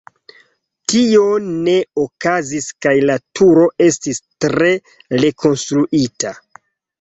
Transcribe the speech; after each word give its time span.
Tio 0.93 1.25
ne 1.67 1.75
okazis 2.03 2.69
kaj 2.85 2.93
la 3.11 3.17
turo 3.41 3.67
estis 3.89 4.23
tre 4.47 4.71
rekonstruita. 5.27 6.35